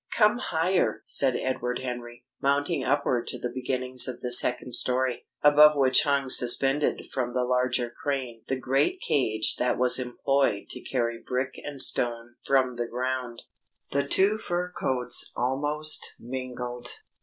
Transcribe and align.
"Come 0.17 0.39
higher," 0.39 1.03
said 1.05 1.35
Edward 1.35 1.77
Henry, 1.83 2.25
mounting 2.41 2.83
upward 2.83 3.27
to 3.27 3.37
the 3.37 3.51
beginnings 3.53 4.07
of 4.07 4.21
the 4.21 4.31
second 4.31 4.73
story, 4.73 5.27
above 5.43 5.77
which 5.77 6.01
hung 6.01 6.27
suspended 6.31 7.09
from 7.13 7.35
the 7.35 7.43
larger 7.43 7.93
crane 8.01 8.41
the 8.47 8.55
great 8.55 8.99
cage 8.99 9.57
that 9.57 9.77
was 9.77 9.99
employed 9.99 10.69
to 10.71 10.81
carry 10.81 11.19
brick 11.21 11.53
and 11.63 11.79
stone 11.79 12.33
from 12.43 12.77
the 12.77 12.87
ground. 12.87 13.43
The 13.91 14.07
two 14.07 14.39
fur 14.39 14.71
coats 14.71 15.31
almost 15.35 16.15
mingled. 16.19 16.87